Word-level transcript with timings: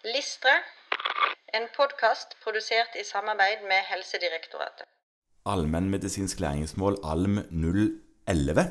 Listre, 0.00 0.52
en 1.52 1.66
podkast 1.76 2.30
produsert 2.40 2.94
i 2.96 3.02
samarbeid 3.04 3.66
med 3.68 3.82
Helsedirektoratet. 3.84 4.86
Allmennmedisinsk 5.44 6.40
læringsmål 6.40 6.96
ALM 7.04 7.36
011. 8.26 8.64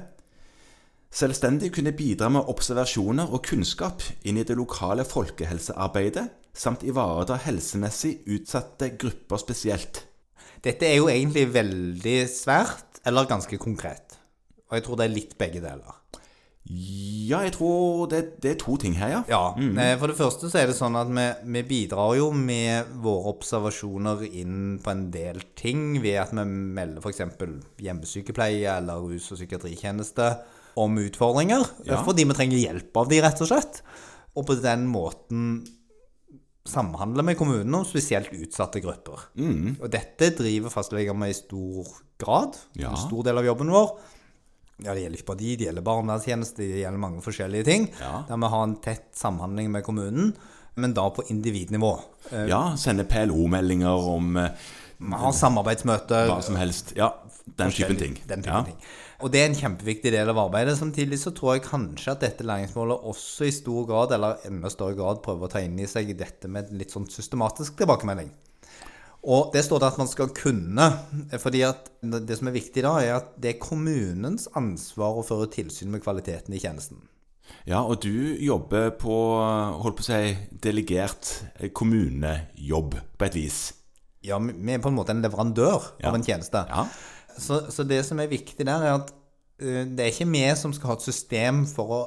Selvstendig 1.12 1.70
kunne 1.76 1.94
bidra 1.94 2.32
med 2.34 2.50
observasjoner 2.50 3.30
og 3.30 3.44
kunnskap 3.46 4.02
inn 4.26 4.42
i 4.42 4.48
det 4.50 4.58
lokale 4.58 5.06
folkehelsearbeidet, 5.06 6.26
samt 6.50 6.82
ivareta 6.90 7.38
helsemessig 7.46 8.16
utsatte 8.26 8.96
grupper 8.98 9.38
spesielt. 9.38 10.02
Dette 10.66 10.90
er 10.90 10.98
jo 10.98 11.14
egentlig 11.14 11.46
veldig 11.54 12.20
svært, 12.26 13.04
eller 13.06 13.30
ganske 13.30 13.62
konkret. 13.62 14.18
Og 14.72 14.80
jeg 14.80 14.88
tror 14.88 14.98
det 14.98 15.06
er 15.06 15.18
litt 15.20 15.38
begge 15.38 15.62
deler. 15.62 15.94
Ja, 16.70 17.40
jeg 17.48 17.54
tror 17.56 18.04
det, 18.12 18.20
det 18.44 18.52
er 18.52 18.58
to 18.62 18.76
ting 18.78 18.94
her, 19.00 19.10
ja. 19.10 19.22
Ja, 19.32 19.54
Mm. 19.58 19.78
For 19.98 20.12
det 20.12 20.18
første 20.20 20.50
så 20.52 20.60
er 20.60 20.68
det 20.70 20.76
sånn 20.78 20.98
at 21.00 21.08
vi, 21.10 21.26
vi 21.56 21.64
bidrar 21.66 22.14
jo 22.20 22.28
med 22.36 22.92
våre 23.02 23.32
observasjoner 23.34 24.22
inn 24.28 24.78
på 24.84 24.92
en 24.92 25.08
del 25.14 25.40
ting 25.58 26.02
ved 26.04 26.20
at 26.22 26.34
vi 26.36 26.44
melder 26.46 27.02
f.eks. 27.02 27.24
hjemmesykepleie 27.82 28.70
eller 28.78 29.02
rus- 29.02 29.32
og 29.32 29.40
psykiatritjeneste 29.40 30.30
om 30.78 31.00
utfordringer. 31.02 31.66
Ja. 31.88 32.04
Fordi 32.06 32.28
vi 32.30 32.38
trenger 32.38 32.62
hjelp 32.62 33.02
av 33.02 33.10
de, 33.10 33.22
rett 33.24 33.42
og 33.42 33.50
slett. 33.50 33.82
Og 34.38 34.46
på 34.46 34.60
den 34.62 34.86
måten 34.92 35.50
samhandler 36.70 37.26
med 37.26 37.38
kommunene 37.40 37.82
om 37.82 37.88
spesielt 37.88 38.30
utsatte 38.36 38.82
grupper. 38.84 39.26
Mm. 39.40 39.80
Og 39.80 39.90
dette 39.92 40.30
driver 40.38 40.70
fastleger 40.70 41.18
med 41.18 41.34
i 41.34 41.38
stor 41.40 41.88
grad. 42.22 42.60
Ja. 42.78 42.92
En 42.94 43.02
stor 43.08 43.26
del 43.26 43.42
av 43.42 43.48
jobben 43.48 43.72
vår. 43.74 43.96
Ja, 44.84 44.94
Det 44.94 45.02
gjelder 45.04 45.20
ikke 45.20 45.30
bare 45.34 45.42
de, 45.42 45.56
det 45.60 45.66
gjelder 45.68 45.86
barnevernstjeneste, 45.90 46.64
det 46.64 46.84
gjelder 46.84 47.02
mange 47.04 47.22
forskjellige 47.26 47.68
ting. 47.68 47.90
Ja. 48.00 48.24
Der 48.30 48.40
vi 48.40 48.52
har 48.54 48.64
en 48.64 48.76
tett 48.84 49.10
samhandling 49.20 49.72
med 49.72 49.84
kommunen, 49.84 50.34
men 50.80 50.94
da 50.96 51.10
på 51.12 51.26
individnivå. 51.30 51.94
Eh, 52.32 52.46
Ja, 52.48 52.76
sende 52.78 53.04
PLO-meldinger 53.04 54.08
om 54.16 54.38
eh, 54.38 54.50
Vi 55.00 55.12
har 55.16 55.32
samarbeidsmøter. 55.36 56.28
hva 56.28 56.42
som 56.44 56.56
helst. 56.56 56.94
Ja, 56.96 57.14
den 57.58 57.72
typen 57.72 57.98
ting. 57.98 58.18
Den 58.28 58.42
typen 58.44 58.56
ja. 58.56 58.64
ting. 58.64 58.80
Og 59.20 59.32
det 59.32 59.42
er 59.42 59.50
en 59.50 59.56
kjempeviktig 59.56 60.14
del 60.14 60.30
av 60.32 60.38
arbeidet. 60.38 60.78
Samtidig 60.80 61.20
så 61.20 61.34
tror 61.36 61.58
jeg 61.58 61.66
kanskje 61.68 62.14
at 62.14 62.22
dette 62.24 62.46
læringsmålet 62.48 63.04
også 63.04 63.50
i 63.50 63.52
stor 63.52 63.86
grad, 63.88 64.14
eller 64.16 64.38
enda 64.48 64.70
større 64.72 64.96
grad, 64.96 65.20
prøver 65.26 65.48
å 65.48 65.52
ta 65.52 65.60
inn 65.60 65.80
i 65.80 65.88
seg 65.92 66.14
dette 66.18 66.48
med 66.48 66.72
litt 66.72 66.92
sånn 66.96 67.10
systematisk 67.12 67.76
tilbakemelding. 67.82 68.32
Og 69.24 69.52
det 69.52 69.66
står 69.66 69.82
det 69.82 69.90
at 69.92 69.98
man 70.00 70.08
skal 70.08 70.30
kunne. 70.36 70.86
fordi 71.40 71.62
at 71.68 71.90
det 72.02 72.38
som 72.40 72.48
er 72.48 72.56
viktig 72.56 72.84
da, 72.86 72.94
er 73.04 73.18
at 73.18 73.34
det 73.42 73.56
er 73.56 73.60
kommunens 73.62 74.48
ansvar 74.56 75.20
å 75.20 75.26
føre 75.28 75.50
tilsyn 75.52 75.92
med 75.92 76.04
kvaliteten 76.06 76.56
i 76.56 76.62
tjenesten. 76.62 77.02
Ja, 77.68 77.82
og 77.82 78.04
du 78.04 78.38
jobber 78.40 78.92
på, 78.96 79.16
holdt 79.82 80.00
på 80.00 80.06
å 80.06 80.08
si, 80.08 80.36
delegert 80.64 81.32
eh, 81.58 81.72
kommunejobb, 81.74 82.96
på 83.18 83.28
et 83.28 83.36
vis. 83.36 83.60
Ja, 84.26 84.38
vi 84.40 84.74
er 84.76 84.82
på 84.84 84.92
en 84.92 84.98
måte 84.98 85.16
en 85.16 85.24
leverandør 85.24 85.96
Ja. 86.00 86.10
av 86.10 86.16
en 86.16 86.24
tjeneste. 86.24 86.64
Ja. 86.70 86.86
Så, 87.40 87.64
så 87.72 87.84
det 87.88 88.04
som 88.06 88.20
er 88.20 88.32
viktig 88.32 88.66
der, 88.68 88.84
er 88.84 88.98
at 89.00 89.12
uh, 89.64 89.84
det 89.88 90.06
er 90.06 90.12
ikke 90.12 90.30
vi 90.30 90.44
som 90.60 90.74
skal 90.76 90.94
ha 90.94 90.98
et 91.00 91.08
system 91.08 91.66
for 91.68 91.96
å 91.96 92.02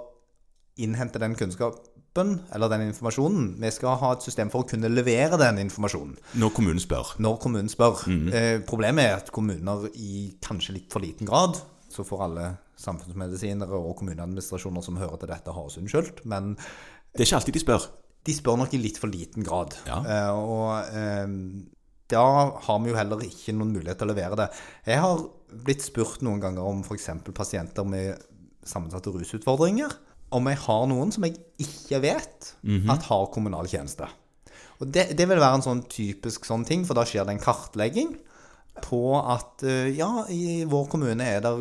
innhente 0.80 1.20
den 1.20 1.34
kunnskapen 1.36 1.80
eller 2.18 2.68
den 2.68 2.82
informasjonen. 2.91 3.55
Vi 3.60 3.70
skal 3.72 3.96
ha 3.96 4.12
et 4.12 4.22
system 4.22 4.50
for 4.52 4.64
å 4.64 4.68
kunne 4.68 4.88
levere 4.92 5.38
den 5.41 5.58
informasjonen 5.64 6.16
Når 6.36 6.50
kommunen 6.52 6.80
spør. 6.80 7.14
når 7.18 7.38
kommunen 7.41 7.68
spør. 7.72 8.02
Mhm. 8.06 8.32
Eh, 8.32 8.58
problemet 8.60 9.05
er 9.05 9.16
at 9.16 9.32
kommuner 9.32 9.88
i 9.94 10.34
kanskje 10.42 10.74
litt 10.74 10.92
for 10.92 11.00
liten 11.00 11.27
grad 11.27 11.56
så 11.90 12.05
får 12.05 12.22
alle 12.24 12.58
samfunnsmedisinere 12.77 13.72
og 13.72 13.96
kommuneadministrasjoner 13.98 14.83
som 14.83 14.96
hører 14.96 15.18
til 15.20 15.28
dette, 15.28 15.52
ha 15.52 15.60
oss 15.60 15.77
unnskyldt. 15.78 16.24
Men 16.24 16.56
Det 17.14 17.20
er 17.20 17.24
ikke 17.27 17.36
alltid 17.40 17.55
de 17.55 17.60
spør. 17.60 17.86
de 18.24 18.33
spør 18.33 18.56
nok 18.58 18.74
i 18.74 18.78
litt 18.78 18.98
for 18.98 19.08
liten 19.08 19.42
grad. 19.44 19.74
Ja. 19.86 19.98
Eh, 20.05 20.30
og 20.33 20.84
eh, 20.94 21.27
da 22.08 22.24
har 22.60 22.78
vi 22.80 22.90
jo 22.90 22.96
heller 22.96 23.18
ikke 23.18 23.52
noen 23.56 23.72
mulighet 23.72 23.98
til 23.98 24.08
å 24.08 24.14
levere 24.14 24.36
det. 24.36 24.50
Jeg 24.86 25.00
har 25.00 25.18
blitt 25.64 25.83
spurt 25.83 26.22
noen 26.22 26.40
ganger 26.40 26.62
om 26.62 26.83
f.eks. 26.83 27.08
pasienter 27.34 27.84
med 27.84 28.18
sammensatte 28.64 29.11
rusutfordringer. 29.12 29.90
Om 30.33 30.51
jeg 30.51 30.61
har 30.65 30.85
noen 30.91 31.13
som 31.15 31.27
jeg 31.29 31.39
ikke 31.63 32.03
vet 32.03 32.53
at 32.91 33.09
har 33.11 33.31
kommunal 33.35 33.69
tjeneste. 33.70 34.09
Og 34.83 34.91
det, 34.91 35.13
det 35.19 35.29
vil 35.31 35.39
være 35.39 35.61
en 35.61 35.65
sånn 35.65 35.85
typisk 35.87 36.47
sånn 36.48 36.65
ting, 36.67 36.87
for 36.89 36.98
da 36.98 37.05
skjer 37.07 37.29
det 37.29 37.37
en 37.37 37.43
kartlegging 37.43 38.17
på 38.83 39.03
at 39.20 39.63
eh, 39.69 39.93
ja, 39.98 40.25
i 40.33 40.65
vår 40.69 40.87
kommune 40.91 41.27
er 41.29 41.43
det 41.45 41.53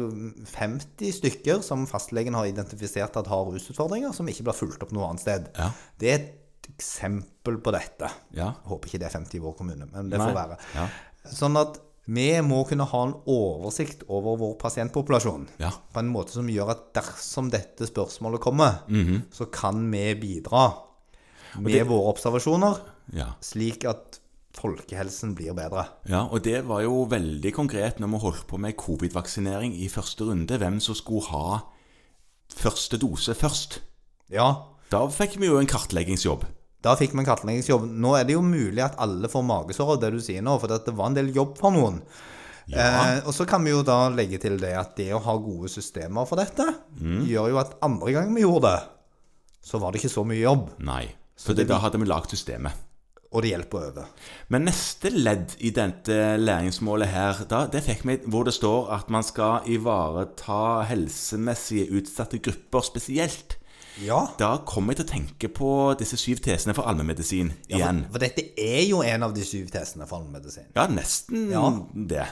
50 0.53 1.17
stykker 1.17 1.59
som 1.65 1.83
fastlegen 1.89 2.37
har 2.37 2.47
identifisert 2.49 3.17
at 3.19 3.29
har 3.29 3.49
rusutfordringer, 3.51 4.13
som 4.15 4.29
ikke 4.31 4.47
blir 4.47 4.57
fulgt 4.57 4.85
opp 4.85 4.93
noe 4.95 5.09
annet 5.09 5.25
sted. 5.25 5.49
Ja. 5.59 5.69
Det 5.99 6.09
er 6.11 6.19
et 6.21 6.71
eksempel 6.71 7.59
på 7.61 7.73
dette. 7.75 8.09
Ja. 8.31 8.53
Jeg 8.55 8.71
håper 8.71 8.89
ikke 8.89 9.01
det 9.03 9.09
er 9.09 9.17
50 9.19 9.37
i 9.37 9.43
vår 9.43 9.55
kommune, 9.59 9.89
men 9.91 10.11
det 10.11 10.21
Nei. 10.21 10.29
får 10.29 10.37
være. 10.39 10.59
Ja. 10.77 10.87
Sånn 11.35 11.59
at 11.59 11.81
vi 12.07 12.41
må 12.41 12.63
kunne 12.67 12.85
ha 12.89 13.01
en 13.07 13.13
oversikt 13.29 14.03
over 14.09 14.37
vår 14.41 14.55
pasientpopulasjon 14.59 15.47
Ja. 15.59 15.69
på 15.93 15.99
en 15.99 16.09
måte 16.11 16.31
som 16.33 16.47
gjør 16.47 16.69
at 16.71 16.93
dersom 16.93 17.49
dette 17.51 17.87
spørsmålet 17.87 18.39
kommer, 18.41 18.81
Mhm. 18.87 19.23
så 19.31 19.45
kan 19.51 19.89
vi 19.91 20.15
bidra 20.15 20.73
med 21.59 21.73
det- 21.73 21.87
våre 21.87 22.13
observasjoner, 22.13 22.79
ja. 23.13 23.33
slik 23.41 23.85
at 23.85 24.19
folkehelsen 24.53 25.35
blir 25.35 25.53
bedre. 25.53 25.85
Ja, 26.09 26.25
og 26.27 26.41
det 26.43 26.65
var 26.65 26.81
jo 26.81 27.05
veldig 27.05 27.53
konkret 27.53 27.99
når 27.99 28.07
vi 28.11 28.17
holdt 28.19 28.47
på 28.47 28.57
med 28.59 28.75
covid-vaksinering 28.75 29.73
i 29.79 29.87
første 29.87 30.21
runde, 30.25 30.57
hvem 30.57 30.79
som 30.81 30.95
skulle 30.95 31.23
ha 31.27 31.59
første 32.49 32.97
dose 32.99 33.33
først. 33.33 33.79
Ja, 34.29 34.55
Da 34.91 35.07
fikk 35.07 35.37
vi 35.39 35.45
jo 35.47 35.57
en 35.57 35.67
kartleggingsjobb. 35.67 36.43
Da 36.81 36.95
fikk 36.97 37.13
vi 37.13 37.21
en 37.21 37.27
kartleggingsjobb. 37.27 37.87
Nå 38.01 38.15
er 38.17 38.25
det 38.25 38.33
jo 38.37 38.41
mulig 38.45 38.81
at 38.83 38.95
alle 39.01 39.29
får 39.29 39.43
magesår 39.45 39.95
av 39.95 39.99
det 40.01 40.11
du 40.15 40.19
sier 40.23 40.41
nå, 40.45 40.55
for 40.61 40.67
det 40.71 40.93
var 40.97 41.11
en 41.11 41.17
del 41.19 41.29
jobb 41.35 41.57
for 41.61 41.71
noen. 41.75 42.01
Ja. 42.71 42.77
Eh, 43.17 43.21
og 43.27 43.33
så 43.35 43.45
kan 43.49 43.63
vi 43.65 43.73
jo 43.73 43.81
da 43.85 44.05
legge 44.13 44.39
til 44.41 44.57
det 44.61 44.73
at 44.77 44.95
det 44.97 45.09
å 45.13 45.21
ha 45.25 45.33
gode 45.41 45.69
systemer 45.69 46.25
for 46.29 46.37
dette, 46.41 46.65
Mm. 47.01 47.25
gjør 47.27 47.49
jo 47.49 47.57
at 47.61 47.75
andre 47.81 48.11
gang 48.13 48.33
vi 48.35 48.41
gjorde 48.45 48.69
det, 48.69 48.83
så 49.65 49.79
var 49.81 49.91
det 49.91 50.01
ikke 50.01 50.13
så 50.13 50.23
mye 50.25 50.41
jobb. 50.41 50.69
Nei. 50.79 51.03
Så 51.37 51.53
det, 51.57 51.67
da 51.67 51.77
hadde 51.81 51.99
vi 51.99 52.05
lagd 52.09 52.29
systemet. 52.29 52.73
Og 53.31 53.41
det 53.43 53.51
hjelper 53.53 53.77
å 53.79 53.85
øve. 53.91 54.05
Men 54.49 54.65
neste 54.67 55.09
ledd 55.09 55.53
i 55.63 55.69
dette 55.71 56.37
læringsmålet 56.37 57.07
her, 57.07 57.45
da, 57.47 57.65
det 57.71 57.83
fikk 57.85 58.01
vi 58.05 58.17
hvor 58.27 58.43
det 58.43 58.53
står 58.53 58.89
at 58.91 59.09
man 59.09 59.23
skal 59.23 59.61
ivareta 59.71 60.83
helsemessige 60.89 61.87
utsatte 61.95 62.41
grupper 62.43 62.83
spesielt. 62.83 63.55
Ja. 63.99 64.21
Da 64.39 64.53
kommer 64.65 64.93
jeg 64.95 65.01
til 65.01 65.07
å 65.07 65.11
tenke 65.11 65.49
på 65.51 65.71
disse 65.99 66.17
syv 66.19 66.39
tesene 66.45 66.73
for 66.77 66.87
allmennmedisin 66.87 67.51
igjen. 67.67 68.05
For, 68.07 68.13
for 68.15 68.23
dette 68.23 68.45
er 68.61 68.85
jo 68.87 69.01
en 69.03 69.23
av 69.27 69.33
de 69.35 69.43
syv 69.45 69.67
tesene 69.73 70.07
for 70.07 70.21
allmennmedisin. 70.21 70.69
Ja, 70.77 70.87
nesten 70.87 71.49
Ja. 71.51 71.65
det. 71.93 72.27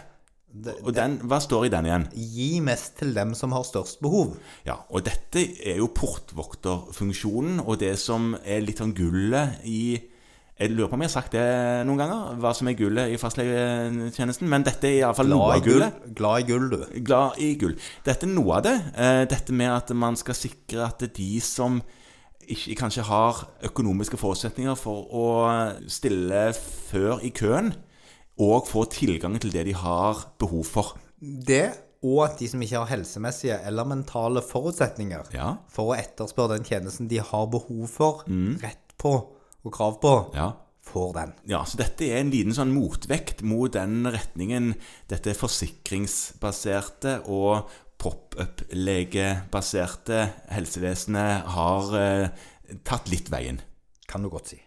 Og 0.81 0.93
den, 0.97 1.19
hva 1.29 1.37
står 1.43 1.67
i 1.67 1.69
den 1.69 1.85
igjen? 1.85 2.07
Gi 2.15 2.59
mest 2.65 2.95
til 2.97 3.11
dem 3.13 3.35
som 3.37 3.51
har 3.53 3.61
størst 3.67 3.99
behov. 4.01 4.31
Ja, 4.65 4.79
og 4.89 5.03
dette 5.05 5.43
er 5.61 5.77
jo 5.77 5.91
portvokterfunksjonen, 5.93 7.59
og 7.65 7.77
det 7.83 7.93
som 8.01 8.31
er 8.43 8.63
litt 8.65 8.81
sånn 8.81 8.95
gullet 8.97 9.59
i 9.69 9.99
Jeg 10.59 10.73
lurer 10.75 10.89
på 10.91 10.97
om 10.97 11.01
jeg 11.05 11.07
har 11.09 11.21
sagt 11.21 11.31
det 11.37 11.43
noen 11.87 11.97
ganger, 12.01 12.33
hva 12.43 12.49
som 12.57 12.67
er 12.67 12.73
gullet 12.75 13.13
i 13.13 13.19
fastlegetjenesten, 13.21 14.49
men 14.51 14.65
dette 14.67 14.89
er 14.89 14.97
iallfall 15.05 15.29
noe 15.31 15.53
av 15.55 15.63
gullet. 15.63 16.01
glad 16.17 16.41
i 16.41 16.47
gull 16.49 16.65
du. 16.73 16.81
Glad 17.07 17.37
i 17.39 17.53
gull. 17.61 17.77
Dette 18.03 18.27
er 18.27 18.33
noe 18.33 18.57
av 18.57 18.63
det. 18.67 18.73
Eh, 18.99 19.23
Dette 19.31 19.55
med 19.55 19.71
at 19.71 19.93
man 19.95 20.17
skal 20.19 20.35
sikre 20.35 20.85
at 20.89 21.05
de 21.15 21.29
som 21.39 21.79
ikke 22.49 22.75
kanskje 22.81 23.03
har 23.07 23.43
økonomiske 23.63 24.17
forutsetninger 24.19 24.75
for 24.75 25.07
å 25.13 25.25
stille 25.87 26.49
før 26.57 27.23
i 27.23 27.29
køen, 27.31 27.71
og 28.39 28.67
få 28.67 28.83
tilgang 28.91 29.39
til 29.39 29.51
det 29.51 29.65
de 29.67 29.73
har 29.75 30.25
behov 30.39 30.63
for. 30.65 30.93
Det, 31.21 31.69
og 32.03 32.21
at 32.29 32.37
de 32.39 32.47
som 32.47 32.61
ikke 32.63 32.79
har 32.79 32.87
helsemessige 32.97 33.57
eller 33.67 33.87
mentale 33.87 34.41
forutsetninger 34.41 35.31
Ja. 35.35 35.55
for 35.69 35.91
å 35.93 35.97
etterspørre 35.99 36.55
den 36.57 36.63
tjenesten 36.67 37.07
de 37.11 37.19
har 37.19 37.47
behov 37.47 37.87
for, 37.91 38.23
rett 38.27 38.95
på 38.97 39.17
og 39.65 39.71
krav 39.75 39.99
på, 40.01 40.13
Ja. 40.35 40.51
får 40.89 41.13
den. 41.13 41.33
Ja, 41.45 41.63
så 41.65 41.77
dette 41.77 42.05
er 42.07 42.17
en 42.19 42.31
liten 42.31 42.53
sånn 42.55 42.71
motvekt 42.73 43.41
mot 43.45 43.71
den 43.73 44.05
retningen 44.09 44.73
dette 45.07 45.33
forsikringsbaserte 45.37 47.19
og 47.29 47.69
pop-up-legebaserte 47.99 50.21
helsevesenet 50.53 51.43
har 51.55 51.83
eh, 51.99 52.29
tatt 52.87 53.09
litt 53.11 53.29
veien. 53.29 53.59
Kan 54.07 54.23
du 54.23 54.29
godt 54.33 54.47
si. 54.53 54.59